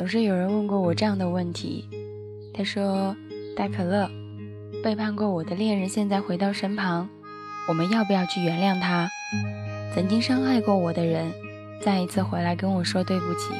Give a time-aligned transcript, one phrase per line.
[0.00, 1.86] 总是有人问过我这样的问题。
[2.54, 3.14] 他说
[3.54, 4.10] ：“大可乐，
[4.82, 7.06] 背叛过我的恋人现在回到身旁，
[7.68, 9.10] 我们要不要去原谅他？
[9.94, 11.30] 曾经伤害过我的人，
[11.82, 13.52] 再一次回来跟我说对不起，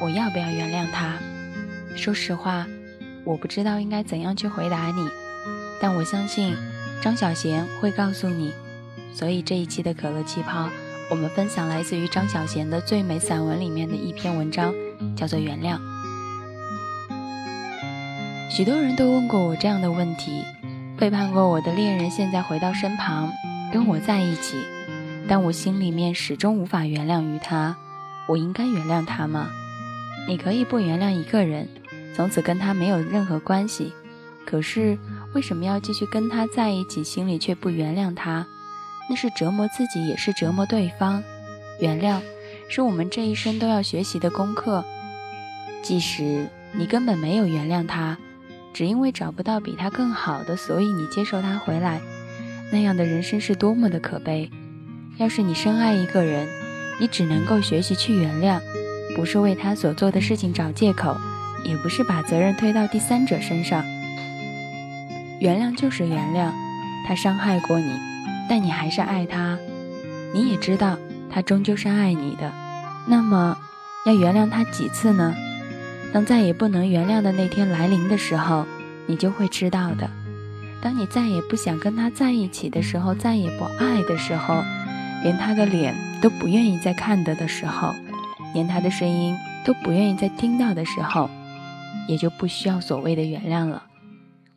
[0.00, 1.18] 我要不要原谅他？”
[1.94, 2.66] 说实话，
[3.22, 5.06] 我不知道应该怎样去回答你，
[5.78, 6.56] 但我相信
[7.02, 8.54] 张小娴会告诉你。
[9.12, 10.70] 所以这一期的可乐气泡。
[11.12, 14.72] 我们分享来自于张小娴的最美散文里面的一篇文章，
[15.14, 15.76] 叫做《原谅》。
[18.48, 20.42] 许多人都问过我这样的问题：
[20.96, 23.30] 背叛过我的恋人现在回到身旁，
[23.70, 24.56] 跟我在一起，
[25.28, 27.76] 但我心里面始终无法原谅于他，
[28.26, 29.50] 我应该原谅他吗？
[30.26, 31.68] 你可以不原谅一个人，
[32.16, 33.92] 从此跟他没有任何关系，
[34.46, 34.96] 可是
[35.34, 38.46] 为什么要继续跟他在一起，心里却不原谅他？
[39.08, 41.22] 那是折磨自己，也是折磨对方。
[41.80, 42.20] 原谅，
[42.68, 44.84] 是我们这一生都要学习的功课。
[45.82, 48.16] 即使你根本没有原谅他，
[48.72, 52.00] 只因为找不到比他更好的，所以你接受他回来，
[52.70, 54.50] 那样的人生是多么的可悲。
[55.18, 56.48] 要是你深爱一个人，
[57.00, 58.60] 你只能够学习去原谅，
[59.16, 61.16] 不是为他所做的事情找借口，
[61.64, 63.84] 也不是把责任推到第三者身上。
[65.40, 66.52] 原谅就是原谅，
[67.06, 68.11] 他伤害过你。
[68.52, 69.56] 但你还是爱他，
[70.34, 70.98] 你也知道
[71.30, 72.52] 他终究是爱你的。
[73.06, 73.56] 那么，
[74.04, 75.34] 要原谅他几次呢？
[76.12, 78.66] 当再也不能原谅的那天来临的时候，
[79.06, 80.10] 你就会知道的。
[80.82, 84.62] 当你再也不想跟他在一起的时候，再也不爱的时候，
[85.22, 87.94] 连他的脸都不愿意再看的的时候，
[88.52, 91.30] 连他的声音都不愿意再听到的时候，
[92.06, 93.84] 也就不需要所谓的原谅了。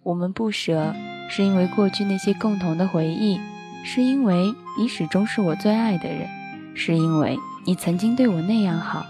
[0.04, 0.94] 我们不舍，
[1.30, 3.40] 是因为过去那些共同的回忆。
[3.86, 6.28] 是因为你始终是我最爱的人，
[6.76, 9.06] 是因为你曾经对我那样好，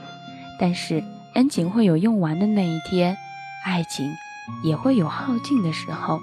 [0.60, 1.02] 但是
[1.34, 3.16] 恩情会有用完的那一天，
[3.66, 4.14] 爱情
[4.64, 6.20] 也会有耗尽的时候，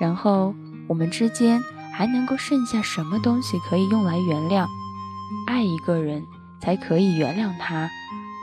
[0.00, 0.52] 然后
[0.88, 1.62] 我们之间
[1.92, 4.66] 还能够剩下什么东西可以用来原谅？
[5.46, 6.22] 爱一个人
[6.60, 7.88] 才可以原谅他，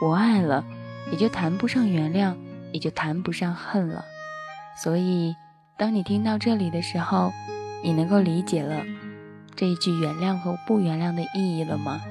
[0.00, 0.64] 不爱了
[1.12, 2.34] 也就谈不上原谅，
[2.72, 4.02] 也就谈不上恨了。
[4.82, 5.36] 所以，
[5.76, 7.32] 当你听到这里的时候，
[7.84, 8.82] 你能够理解了。
[9.56, 12.02] 这一句原谅和不原谅的意义了吗？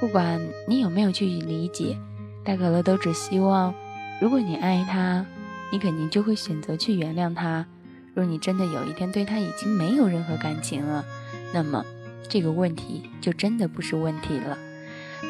[0.00, 1.98] 不管你有没有去理解，
[2.44, 3.74] 大可乐都只希望，
[4.20, 5.26] 如果你爱他，
[5.70, 7.66] 你肯定就会选择去原谅他。
[8.14, 11.04] 若你真的有一天对他已经没有任何感情了，
[11.52, 11.84] 那么
[12.28, 14.56] 这个问题就真的不是问题了。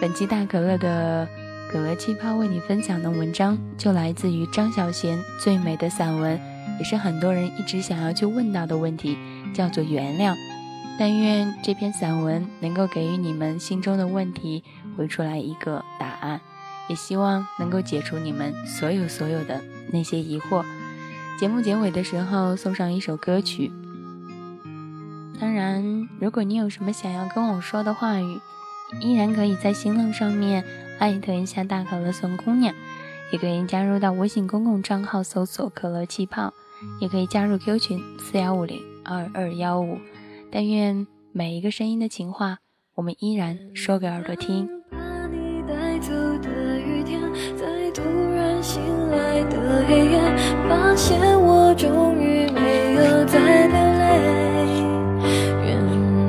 [0.00, 1.28] 本期大可乐的
[1.70, 6.40] 可乐气泡为你分享的文章，就来自于张小娴最美的散文，
[6.78, 9.18] 也是很多人一直想要去问到的问题，
[9.52, 10.36] 叫做原谅。
[10.98, 14.64] 但愿这篇散文能够给予你们心中的问题
[14.96, 16.40] 回出来一个答案，
[16.88, 20.64] 也希望能够解除你们所有所有的那些疑惑。
[21.38, 23.70] 节目结尾的时候送上一首歌曲。
[25.40, 28.40] 当然，如果你有什么想要跟我说的话语，
[29.00, 30.64] 依然可以在新浪上面
[30.98, 32.74] 艾特一下大可乐送姑娘，
[33.30, 36.52] 也可以加入到微信公共账号搜索可乐气泡，
[36.98, 40.00] 也可以加入 Q 群四幺五零二二幺五。
[40.50, 42.58] 但愿每一个声音的情话，
[42.94, 44.66] 我们依然说给耳朵听。
[44.90, 47.20] 把你带走的雨天，
[47.54, 48.02] 在突
[48.34, 50.18] 然醒来的黑夜，
[50.68, 54.04] 发现我终于没有再流泪。
[55.66, 55.68] 原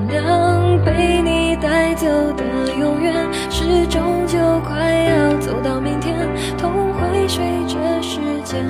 [0.10, 2.44] 谅被你带走的
[2.78, 3.14] 永远，
[3.50, 6.16] 是终究快要走到明天，
[6.58, 8.66] 痛会随着时间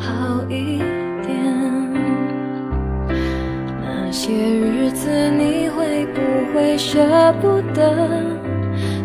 [0.00, 0.78] 好一
[1.22, 1.36] 点。
[3.82, 4.55] 那些
[5.06, 6.20] 次你会不
[6.52, 8.10] 会舍不得？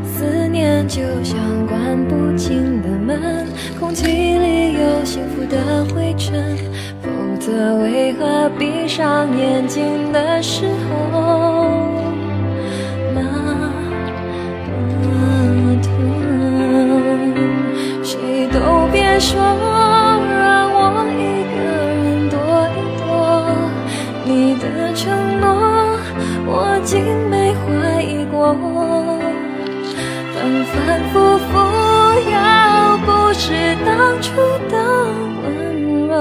[0.04, 3.46] 思念就像关不紧的门，
[3.80, 6.58] 空气里有幸福的灰尘，
[7.04, 11.81] 否则为何闭上眼睛的时候
[26.54, 28.54] 我竟没怀疑过，
[30.34, 31.14] 反反复
[31.48, 31.50] 复，
[32.30, 32.36] 要
[33.06, 33.90] 不是当
[34.22, 34.36] 初
[34.70, 34.76] 的
[35.42, 35.48] 温
[36.08, 36.14] 柔，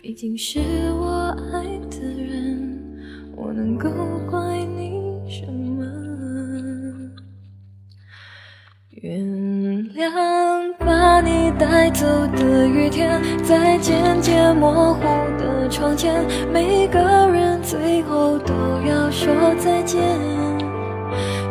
[0.00, 0.60] 毕竟是
[0.92, 2.80] 我爱的人，
[3.34, 3.90] 我能够
[4.30, 5.65] 怪你什么？
[11.76, 15.02] 带走的雨天在渐渐模糊
[15.38, 18.54] 的窗前每个人最后都
[18.88, 19.28] 要说
[19.58, 20.00] 再见。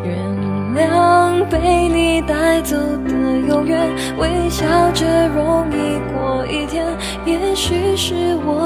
[0.03, 0.17] 原
[0.73, 3.87] 谅被你带走的永远
[4.17, 6.83] 微笑着容易过一天
[7.23, 8.15] 也许是
[8.47, 8.64] 我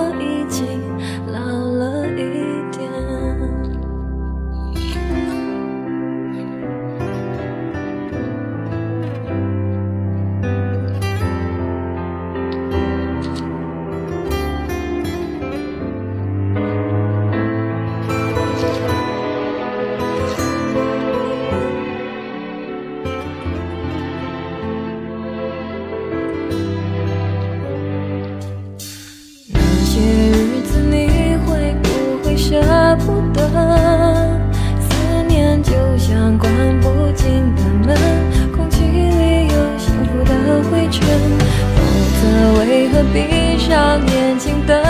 [43.14, 44.89] 闭上眼睛的。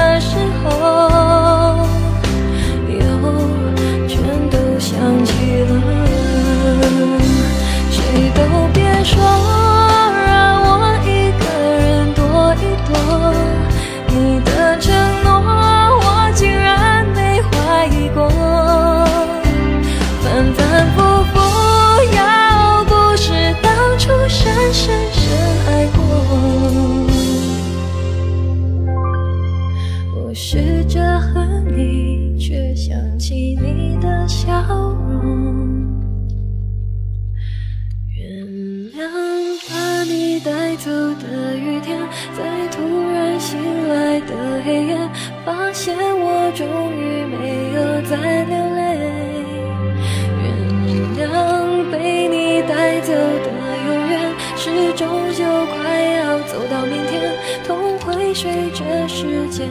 [40.90, 42.00] 的雨天
[42.36, 42.82] 在突
[43.14, 43.60] 然醒
[43.90, 44.34] 来的
[44.66, 44.98] 黑夜
[45.46, 46.66] 发现我终
[46.96, 48.80] 于没有再流泪
[50.42, 50.46] 原
[51.18, 53.48] 谅被你带走的
[53.86, 55.46] 永远是终究
[55.78, 57.34] 快要走到明天
[57.68, 59.70] 痛会随着时间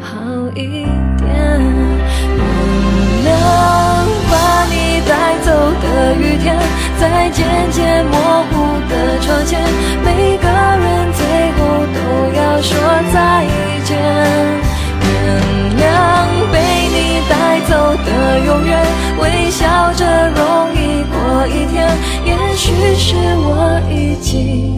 [0.00, 0.16] 好
[0.54, 0.86] 一
[1.18, 1.28] 点
[2.38, 2.44] 原
[3.26, 3.28] 谅
[4.30, 5.52] 把你带走
[5.82, 6.56] 的雨天
[6.98, 7.93] 在渐渐
[24.20, 24.73] 情